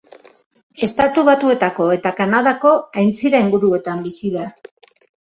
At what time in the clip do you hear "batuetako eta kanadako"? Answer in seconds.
1.27-2.75